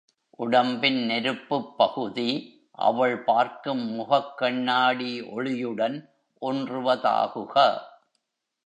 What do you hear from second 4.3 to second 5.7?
கண்ணாடி ஒளி